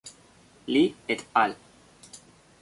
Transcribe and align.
Li 0.75 0.81
"et 1.17 1.21
al. 1.43 1.55